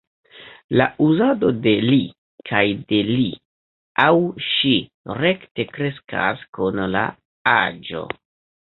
[0.79, 1.99] La uzado de ”li”
[2.53, 2.63] kaj
[2.93, 3.27] de ”li
[4.07, 4.17] aŭ
[4.49, 4.75] ŝi”
[5.23, 7.09] rekte kreskas kun la
[7.59, 8.07] aĝo.